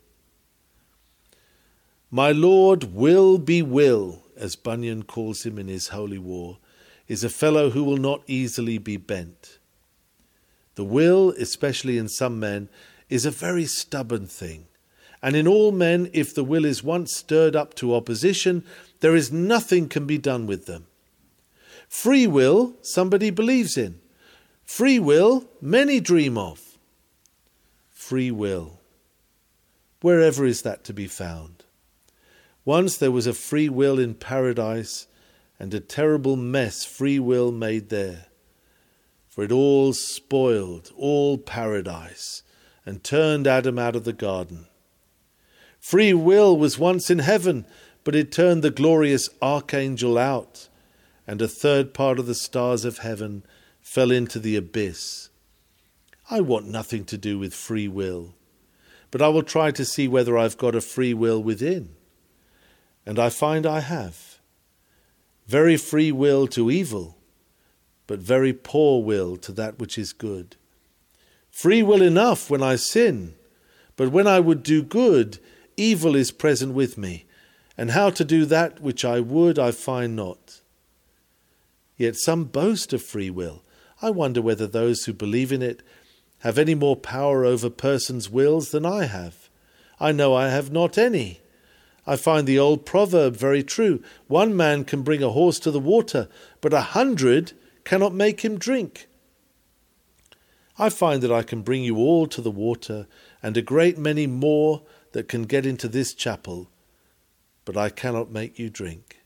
[2.09, 6.59] My Lord will be will, as Bunyan calls him in his holy war,
[7.09, 9.59] is a fellow who will not easily be bent.
[10.75, 12.69] The will, especially in some men,
[13.09, 14.67] is a very stubborn thing.
[15.23, 18.65] And in all men, if the will is once stirred up to opposition,
[18.99, 20.85] there is nothing can be done with them.
[21.87, 24.01] Free will, somebody believes in.
[24.65, 26.77] Free will, many dream of.
[27.89, 28.81] Free will.
[30.01, 31.63] Wherever is that to be found?
[32.65, 35.07] Once there was a free will in paradise,
[35.57, 38.25] and a terrible mess free will made there.
[39.29, 42.43] For it all spoiled all paradise,
[42.85, 44.67] and turned Adam out of the garden.
[45.83, 47.65] Free will was once in heaven,
[48.05, 50.69] but it turned the glorious archangel out,
[51.27, 53.43] and a third part of the stars of heaven
[53.81, 55.27] fell into the abyss.
[56.31, 58.33] I want nothing to do with free will,
[59.11, 61.89] but I will try to see whether I've got a free will within.
[63.05, 64.39] And I find I have.
[65.47, 67.17] Very free will to evil,
[68.07, 70.55] but very poor will to that which is good.
[71.51, 73.35] Free will enough when I sin,
[73.97, 75.39] but when I would do good,
[75.77, 77.25] evil is present with me,
[77.77, 80.61] and how to do that which I would I find not.
[81.97, 83.63] Yet some boast of free will.
[84.01, 85.81] I wonder whether those who believe in it
[86.39, 89.49] have any more power over persons' wills than I have.
[89.99, 91.39] I know I have not any.
[92.05, 94.03] I find the old proverb very true.
[94.27, 96.27] One man can bring a horse to the water,
[96.59, 97.53] but a hundred
[97.85, 99.07] cannot make him drink.
[100.77, 103.07] I find that I can bring you all to the water,
[103.41, 104.81] and a great many more
[105.13, 106.69] that can get into this chapel,
[107.65, 109.19] but I cannot make you drink.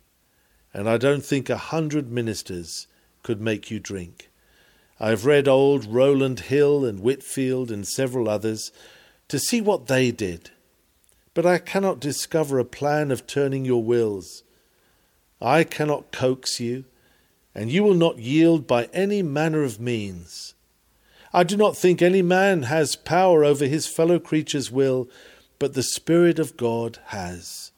[0.74, 2.88] And I don't think a hundred ministers
[3.24, 4.30] could make you drink.
[5.00, 8.72] I have read old Rowland Hill and Whitfield and several others
[9.28, 10.52] to see what they did,
[11.34, 14.44] but I cannot discover a plan of turning your wills.
[15.42, 16.86] I cannot coax you,
[17.54, 20.56] and you will not yield by any manner of means.
[21.34, 25.10] I do not think any man has power over his fellow creature's will,
[25.60, 27.72] but the Spirit of God has.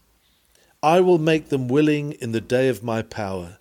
[0.81, 3.57] I will make them willing in the day of my power.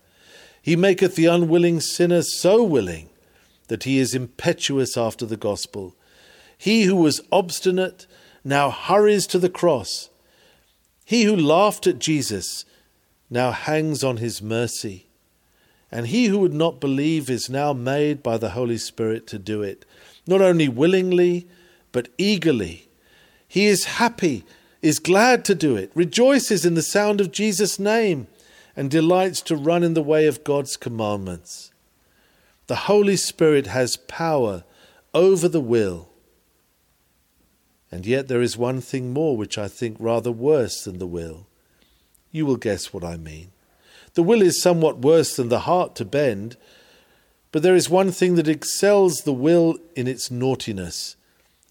[0.63, 3.09] He maketh the unwilling sinner so willing
[3.69, 5.95] that he is impetuous after the gospel.
[6.57, 8.07] He who was obstinate
[8.45, 10.11] now hurries to the cross.
[11.05, 12.65] He who laughed at Jesus
[13.31, 15.07] now hangs on his mercy.
[15.91, 19.63] And he who would not believe is now made by the Holy Spirit to do
[19.63, 19.87] it,
[20.27, 21.49] not only willingly,
[21.93, 22.88] but eagerly.
[23.49, 24.45] He is happy,
[24.83, 28.29] is glad to do it, rejoices in the sound of Jesus' name,
[28.77, 31.73] and delights to run in the way of God's commandments.
[32.69, 34.63] The Holy Spirit has power
[35.15, 36.11] over the will.
[37.91, 41.47] And yet there is one thing more which I think rather worse than the will.
[42.31, 43.51] You will guess what I mean.
[44.13, 46.57] The will is somewhat worse than the heart to bend,
[47.51, 51.17] but there is one thing that excels the will in its naughtiness,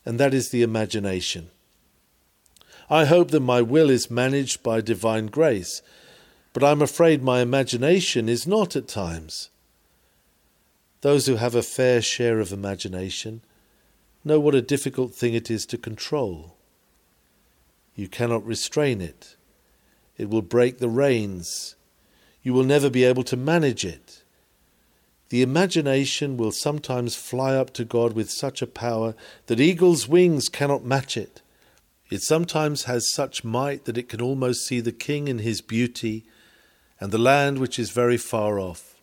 [0.04, 1.52] and that is the imagination.
[2.89, 5.82] I hope that my will is managed by divine grace,
[6.54, 9.50] but I'm afraid my imagination is not at times.
[11.02, 13.41] Those who have a fair share of imagination
[14.23, 16.56] know what a difficult thing it is to control.
[17.95, 19.36] You cannot restrain it.
[20.17, 21.76] It will break the reins
[22.47, 24.23] you will never be able to manage it.
[25.28, 29.15] The imagination will sometimes fly up to God with such a power
[29.47, 31.41] that eagle's wings cannot match it.
[32.10, 36.26] It sometimes has such might that it can almost see the king in his beauty
[37.00, 38.96] and the land which is very far off.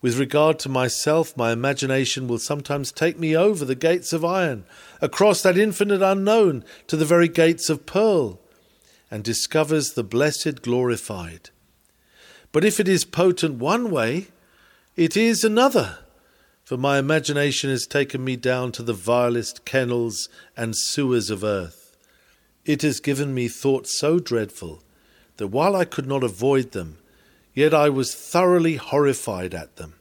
[0.00, 4.64] With regard to myself, my imagination will sometimes take me over the gates of iron,
[5.00, 8.38] across that infinite unknown to the very gates of pearl,
[9.10, 11.50] and discovers the blessed glorified.
[12.52, 14.28] But if it is potent one way,
[14.94, 16.00] it is another,
[16.64, 21.96] for my imagination has taken me down to the vilest kennels and sewers of earth.
[22.64, 24.82] It has given me thoughts so dreadful
[25.36, 26.98] that while I could not avoid them,
[27.52, 29.94] yet I was thoroughly horrified at them.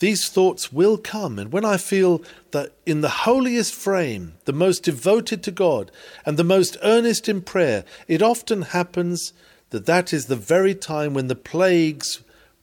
[0.00, 4.82] These thoughts will come, and when I feel that in the holiest frame, the most
[4.82, 5.92] devoted to God,
[6.26, 9.32] and the most earnest in prayer, it often happens
[9.70, 12.22] that that is the very time when the plagues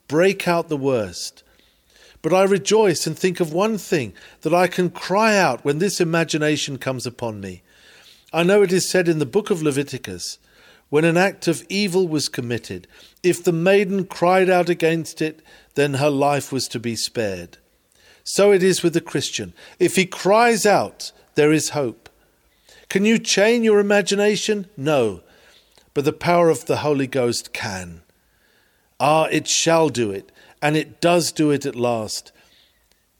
[0.09, 1.43] break out the worst.
[2.21, 5.99] But I rejoice and think of one thing that I can cry out when this
[5.99, 7.63] imagination comes upon me.
[8.31, 10.37] I know it is said in the book of Leviticus,
[10.89, 12.87] when an act of evil was committed,
[13.23, 15.41] if the maiden cried out against it,
[15.75, 17.57] then her life was to be spared.
[18.23, 19.53] So it is with the Christian.
[19.79, 22.09] If he cries out, there is hope.
[22.89, 24.67] Can you chain your imagination?
[24.75, 25.21] No
[25.93, 28.01] but the power of the Holy Ghost can.
[28.99, 32.31] Ah, it shall do it, and it does do it at last.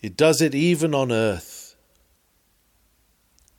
[0.01, 1.75] It does it even on earth.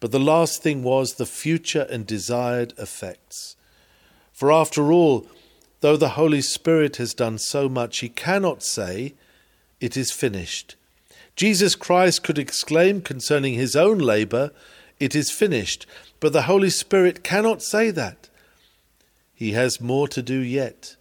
[0.00, 3.56] But the last thing was the future and desired effects.
[4.32, 5.26] For after all,
[5.80, 9.14] though the Holy Spirit has done so much, he cannot say,
[9.80, 10.74] It is finished.
[11.36, 14.50] Jesus Christ could exclaim concerning his own labour,
[14.98, 15.86] It is finished.
[16.18, 18.28] But the Holy Spirit cannot say that.
[19.34, 20.96] He has more to do yet.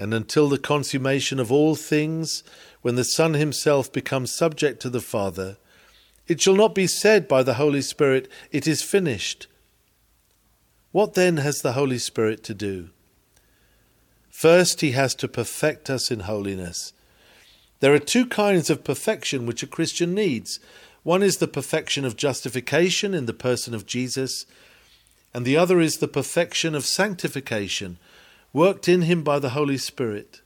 [0.00, 2.42] And until the consummation of all things,
[2.80, 5.58] when the Son himself becomes subject to the Father,
[6.26, 9.46] it shall not be said by the Holy Spirit, It is finished.
[10.90, 12.88] What then has the Holy Spirit to do?
[14.30, 16.94] First, he has to perfect us in holiness.
[17.80, 20.60] There are two kinds of perfection which a Christian needs.
[21.02, 24.46] One is the perfection of justification in the person of Jesus,
[25.34, 27.98] and the other is the perfection of sanctification,
[28.52, 30.42] worked in him by the Holy Spirit.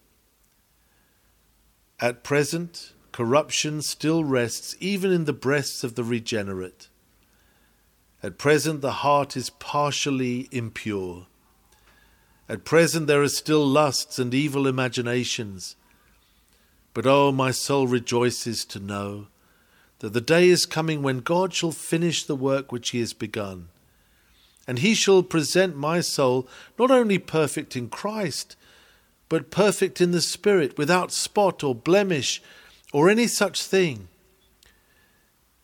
[2.00, 6.88] At present, corruption still rests even in the breasts of the regenerate.
[8.22, 11.26] At present, the heart is partially impure.
[12.48, 15.76] At present, there are still lusts and evil imaginations.
[16.92, 19.29] But oh, my soul rejoices to know
[20.00, 23.68] that the day is coming when God shall finish the work which he has begun
[24.67, 26.48] and he shall present my soul
[26.79, 28.56] not only perfect in Christ,
[29.29, 32.42] but perfect in the Spirit, without spot or blemish
[32.92, 34.08] or any such thing.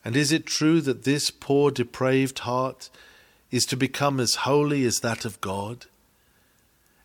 [0.04, 2.90] And is it true that this poor depraved heart
[3.50, 5.86] is to become as holy as that of God?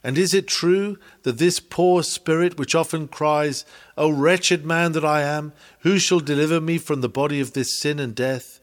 [0.04, 3.66] And is it true that this poor spirit, which often cries,
[3.98, 7.78] O wretched man that I am, who shall deliver me from the body of this
[7.78, 8.60] sin and death,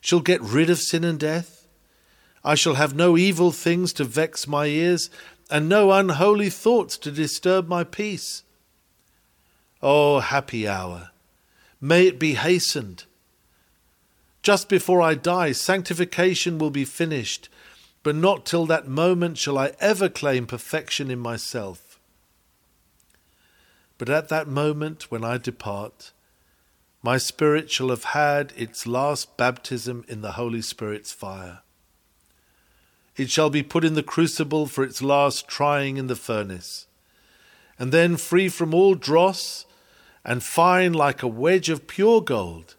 [0.00, 1.59] shall get rid of sin and death?
[2.44, 5.10] I shall have no evil things to vex my ears,
[5.50, 8.44] and no unholy thoughts to disturb my peace.
[9.82, 11.10] Oh, happy hour!
[11.80, 13.04] May it be hastened.
[14.42, 17.48] Just before I die, sanctification will be finished,
[18.02, 21.98] but not till that moment shall I ever claim perfection in myself.
[23.98, 26.12] But at that moment when I depart,
[27.02, 31.60] my spirit shall have had its last baptism in the Holy Spirit's fire.
[33.16, 36.86] It shall be put in the crucible for its last trying in the furnace,
[37.78, 39.66] and then, free from all dross,
[40.24, 42.76] and fine like a wedge of pure gold,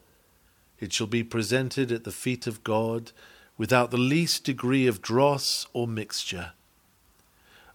[0.79, 3.11] it shall be presented at the feet of God
[3.57, 6.53] without the least degree of dross or mixture.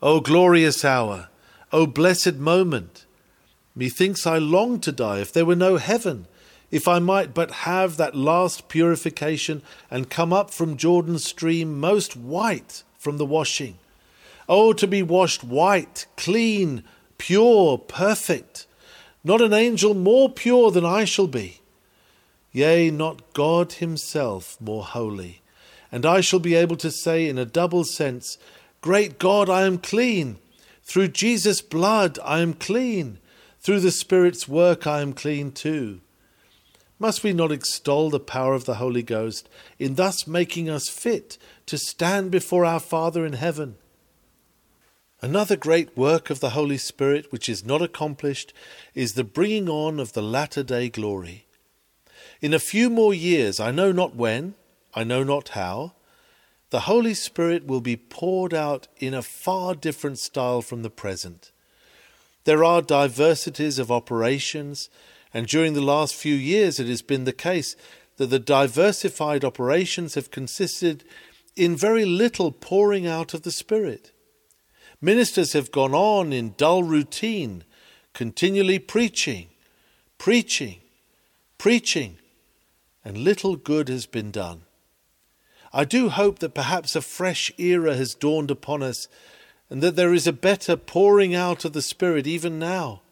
[0.02, 1.28] O glorious hour!
[1.72, 3.06] O blessed moment!
[3.74, 6.26] Methinks I long to die if there were no heaven,
[6.70, 12.16] if I might but have that last purification and come up from Jordan's stream most
[12.16, 13.78] white from the washing.
[14.48, 16.82] Oh, to be washed white, clean,
[17.18, 18.66] pure, perfect,
[19.24, 21.60] not an angel more pure than I shall be.
[22.52, 25.42] Yea, not God Himself more holy.
[25.92, 28.38] And I shall be able to say in a double sense,
[28.80, 30.38] Great God, I am clean.
[30.82, 33.18] Through Jesus' blood, I am clean.
[33.60, 36.00] Through the Spirit's work, I am clean too.
[36.98, 41.36] Must we not extol the power of the Holy Ghost in thus making us fit
[41.66, 43.76] to stand before our Father in heaven?
[45.20, 48.52] Another great work of the Holy Spirit which is not accomplished
[48.94, 51.46] is the bringing on of the latter day glory.
[52.40, 54.54] In a few more years, I know not when,
[54.94, 55.92] I know not how,
[56.70, 61.50] the Holy Spirit will be poured out in a far different style from the present.
[62.44, 64.88] There are diversities of operations,
[65.36, 67.76] and during the last few years it has been the case
[68.16, 71.04] that the diversified operations have consisted
[71.54, 74.12] in very little pouring out of the Spirit.
[74.98, 77.64] Ministers have gone on in dull routine,
[78.14, 79.48] continually preaching,
[80.16, 80.80] preaching,
[81.58, 82.16] preaching,
[83.04, 84.62] and little good has been done.
[85.70, 89.06] I do hope that perhaps a fresh era has dawned upon us
[89.68, 93.02] and that there is a better pouring out of the Spirit even now.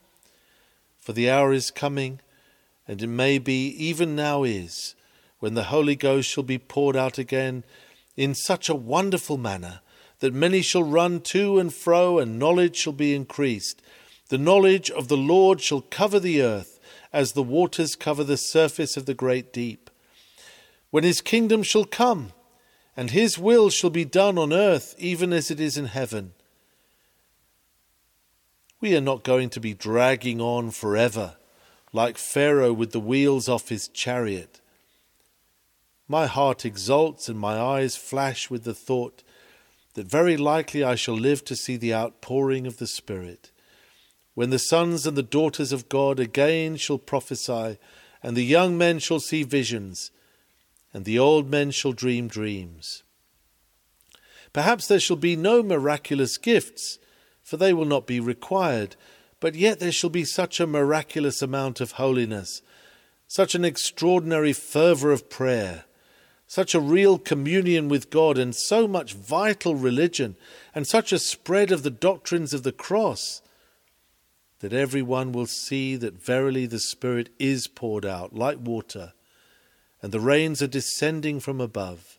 [1.04, 2.20] For the hour is coming,
[2.88, 4.94] and it may be even now is,
[5.38, 7.62] when the Holy Ghost shall be poured out again
[8.16, 9.80] in such a wonderful manner
[10.20, 13.82] that many shall run to and fro, and knowledge shall be increased.
[14.30, 16.80] The knowledge of the Lord shall cover the earth,
[17.12, 19.90] as the waters cover the surface of the great deep.
[20.90, 22.32] When his kingdom shall come,
[22.96, 26.32] and his will shall be done on earth even as it is in heaven.
[28.84, 31.36] We are not going to be dragging on forever,
[31.94, 34.60] like Pharaoh with the wheels off his chariot.
[36.06, 39.22] My heart exults and my eyes flash with the thought
[39.94, 43.52] that very likely I shall live to see the outpouring of the Spirit,
[44.34, 47.78] when the sons and the daughters of God again shall prophesy,
[48.22, 50.10] and the young men shall see visions,
[50.92, 53.02] and the old men shall dream dreams.
[54.52, 56.98] Perhaps there shall be no miraculous gifts,
[57.44, 58.96] for they will not be required,
[59.38, 62.62] but yet there shall be such a miraculous amount of holiness,
[63.28, 65.84] such an extraordinary fervour of prayer
[66.46, 70.36] such a real communion with God, and so much vital religion,
[70.74, 73.42] and such a spread of the doctrines of the cross,
[74.60, 79.14] that every one will see that verily the Spirit is poured out like water,
[80.02, 82.18] and the rains are descending from above.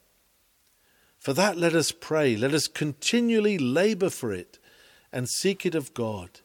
[1.17, 4.59] For that let us pray, let us continually labour for it,
[5.15, 6.41] and seek it of God.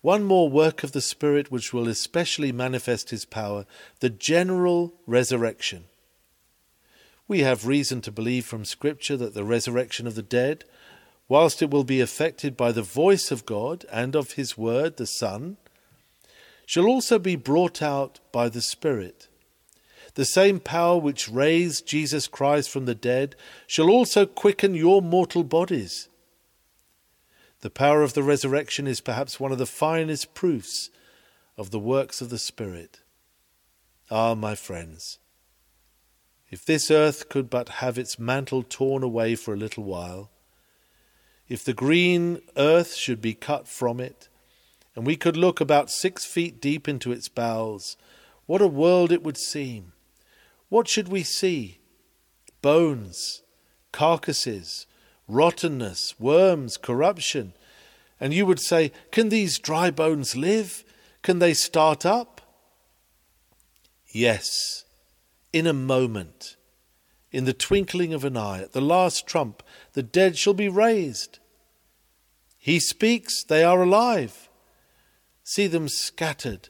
[0.00, 3.66] One more work of the Spirit which will especially manifest His power
[3.98, 5.86] the general resurrection.
[7.26, 10.64] We have reason to believe from Scripture that the resurrection of the dead,
[11.28, 15.06] whilst it will be effected by the voice of God and of His Word, the
[15.06, 15.56] Son,
[16.64, 19.26] shall also be brought out by the Spirit.
[20.14, 23.34] The same power which raised Jesus Christ from the dead
[23.66, 26.08] shall also quicken your mortal bodies.
[27.64, 30.90] The power of the resurrection is perhaps one of the finest proofs
[31.56, 33.00] of the works of the Spirit.
[34.10, 35.18] Ah, my friends,
[36.50, 40.30] if this earth could but have its mantle torn away for a little while,
[41.48, 44.28] if the green earth should be cut from it,
[44.94, 47.96] and we could look about six feet deep into its bowels,
[48.44, 49.94] what a world it would seem!
[50.68, 51.78] What should we see?
[52.60, 53.40] Bones,
[53.90, 54.86] carcasses,
[55.28, 57.52] rottenness, worms, corruption.
[58.20, 60.84] And you would say, Can these dry bones live?
[61.22, 62.40] Can they start up?
[64.08, 64.84] Yes,
[65.52, 66.56] in a moment,
[67.32, 69.62] in the twinkling of an eye, at the last trump,
[69.94, 71.40] the dead shall be raised.
[72.58, 74.48] He speaks, they are alive.
[75.42, 76.68] See them scattered,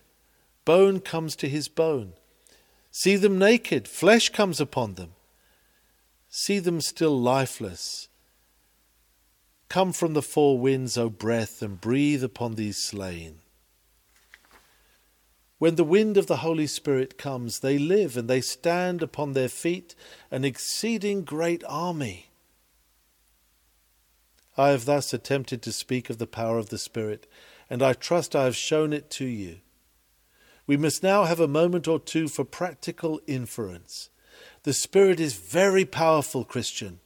[0.64, 2.14] bone comes to his bone.
[2.90, 5.12] See them naked, flesh comes upon them.
[6.30, 8.08] See them still lifeless.
[9.68, 13.40] Come from the four winds, O breath, and breathe upon these slain.
[15.58, 19.48] When the wind of the Holy Spirit comes, they live and they stand upon their
[19.48, 19.94] feet,
[20.30, 22.30] an exceeding great army.
[24.56, 27.26] I have thus attempted to speak of the power of the Spirit,
[27.70, 29.60] and I trust I have shown it to you.
[30.66, 34.10] We must now have a moment or two for practical inference.
[34.62, 37.00] The Spirit is very powerful, Christian.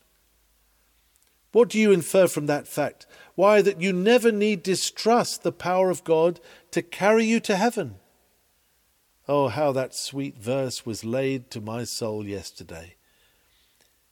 [1.52, 3.06] What do you infer from that fact?
[3.34, 6.40] Why, that you never need distrust the power of God
[6.72, 7.96] to carry you to heaven.
[9.26, 12.96] Oh, how that sweet verse was laid to my soul yesterday.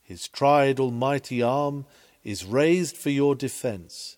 [0.03, 1.87] His tried almighty arm
[2.23, 4.17] is raised for your defence.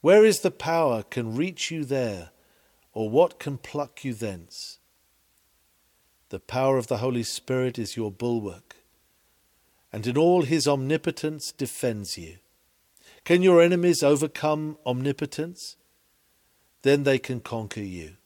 [0.00, 2.30] Where is the power can reach you there,
[2.92, 4.78] or what can pluck you thence?
[6.30, 8.76] The power of the Holy Spirit is your bulwark,
[9.92, 12.38] and in all his omnipotence defends you.
[13.24, 15.76] Can your enemies overcome omnipotence?
[16.82, 18.16] Then they can conquer you.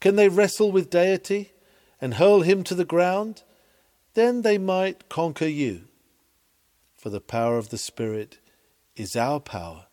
[0.00, 1.52] Can they wrestle with deity
[2.00, 3.42] and hurl him to the ground?
[4.14, 5.82] Then they might conquer you.
[6.96, 8.38] For the power of the Spirit
[8.96, 9.86] is our power.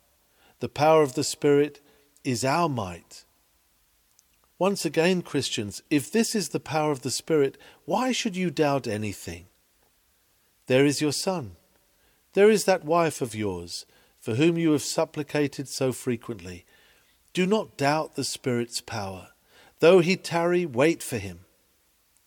[0.60, 1.82] The power of the Spirit
[2.24, 3.26] is our might.
[4.60, 8.86] Once again, Christians, if this is the power of the Spirit, why should you doubt
[8.86, 9.48] anything?
[10.68, 11.56] There is your son.
[12.34, 13.88] There is that wife of yours,
[14.22, 16.64] for whom you have supplicated so frequently.
[17.34, 19.30] Do not doubt the Spirit's power.
[19.80, 21.42] Though he tarry, wait for him.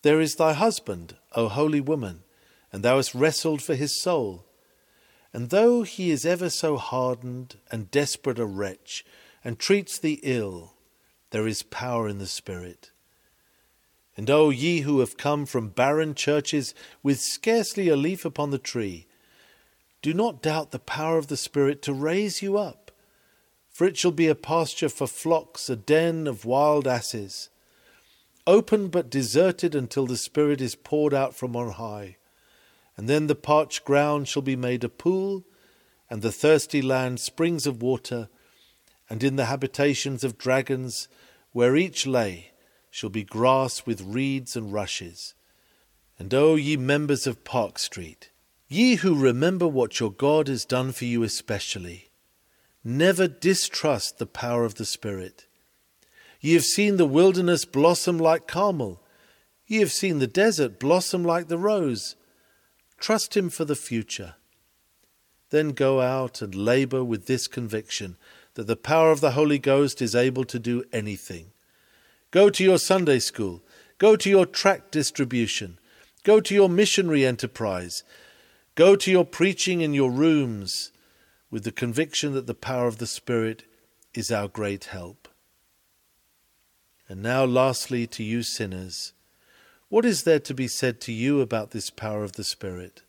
[0.01, 2.23] There is thy husband, O holy woman,
[2.71, 4.45] and thou hast wrestled for his soul.
[5.31, 9.05] And though he is ever so hardened and desperate a wretch,
[9.43, 10.73] and treats thee ill,
[11.31, 12.91] there is power in the Spirit.
[14.17, 16.73] And O ye who have come from barren churches
[17.03, 19.07] with scarcely a leaf upon the tree,
[20.05, 22.85] do not doubt the power of the Spirit to raise you up
[23.75, 27.49] for it shall be a pasture for flocks, a den of wild asses,
[28.47, 32.15] open but deserted until the Spirit is poured out from on high.
[32.95, 35.43] And then the parched ground shall be made a pool,
[36.09, 38.29] and the thirsty land springs of water,
[39.09, 41.09] and in the habitations of dragons,
[41.51, 42.51] where each lay,
[42.89, 45.33] shall be grass with reeds and rushes.
[46.17, 48.29] And O ye members of Park Street,
[48.67, 52.09] ye who remember what your God has done for you especially,
[52.87, 55.47] Never distrust the power of the Spirit.
[56.39, 59.01] Ye have seen the wilderness blossom like Carmel.
[59.65, 62.15] Ye have seen the desert blossom like the rose.
[62.99, 64.35] Trust Him for the future.
[65.49, 68.17] Then go out and labour with this conviction
[68.53, 71.47] that the power of the Holy Ghost is able to do anything.
[72.29, 73.63] Go to your Sunday school.
[73.97, 75.79] Go to your tract distribution.
[76.23, 78.03] Go to your missionary enterprise.
[78.75, 80.91] Go to your preaching in your rooms
[81.49, 83.63] with the conviction that the power of the Spirit
[84.13, 85.29] is our great help.
[87.07, 89.13] And now, lastly, to you sinners,
[89.87, 93.03] what is there to be said to you about this power of the Spirit?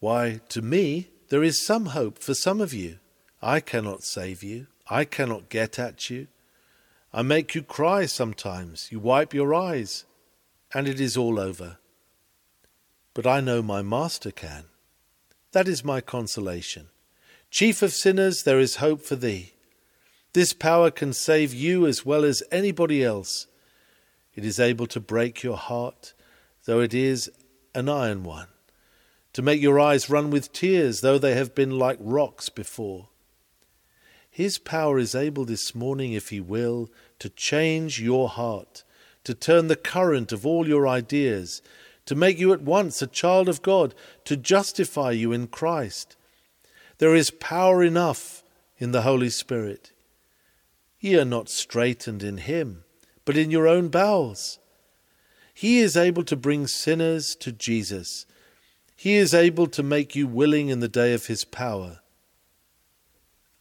[0.00, 2.98] Why, to me, there is some hope for some of you.
[3.40, 4.66] I cannot save you.
[4.90, 6.26] I cannot get at you.
[7.12, 8.88] I make you cry sometimes.
[8.90, 10.04] You wipe your eyes,
[10.74, 11.78] and it is all over.
[13.18, 14.66] But I know my Master can.
[15.50, 16.86] That is my consolation.
[17.50, 19.54] Chief of sinners, there is hope for thee.
[20.34, 23.48] This power can save you as well as anybody else.
[24.36, 26.14] It is able to break your heart,
[26.64, 27.28] though it is
[27.74, 28.46] an iron one,
[29.32, 33.08] to make your eyes run with tears, though they have been like rocks before.
[34.30, 36.88] His power is able this morning, if he will,
[37.18, 38.84] to change your heart,
[39.24, 41.62] to turn the current of all your ideas,
[42.08, 43.94] to make you at once a child of God,
[44.24, 46.16] to justify you in Christ
[46.98, 48.42] there is power enough
[48.76, 49.92] in the Holy Spirit.
[51.00, 52.84] Ye are not straitened in Him,
[53.24, 54.58] but in your own bowels.
[55.54, 58.26] He is able to bring sinners to Jesus.
[58.96, 62.00] He is able to make you willing in the day of His power.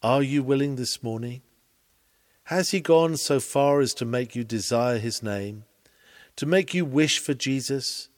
[0.01, 1.41] Are you willing this morning?
[2.45, 5.65] Has He gone so far as to make you desire His name,
[6.37, 8.09] to make you wish for Jesus?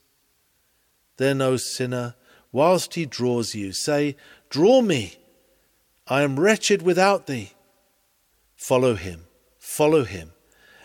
[1.20, 2.16] Then, O sinner,
[2.54, 4.16] whilst He draws you, say,
[4.50, 5.18] Draw me.
[6.08, 7.52] I am wretched without thee.
[8.56, 9.26] Follow him,
[9.60, 10.32] follow him.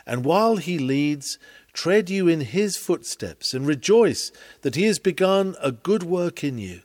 [0.04, 1.38] And while he leads,
[1.72, 4.32] tread you in his footsteps, and rejoice
[4.62, 6.82] that he has begun a good work in you.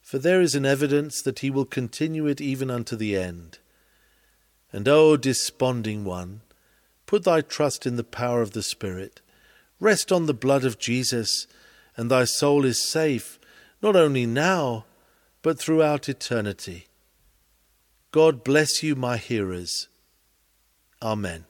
[0.00, 3.58] For there is an evidence that he will continue it even unto the end.
[4.72, 6.40] And O desponding one,
[7.04, 9.20] Put thy trust in the power of the Spirit.
[9.78, 11.46] Rest on the blood of Jesus,
[12.00, 13.38] and thy soul is safe,
[13.82, 14.86] not only now,
[15.42, 16.86] but throughout eternity.
[18.10, 19.86] God bless you, my hearers.
[21.02, 21.44] Amen.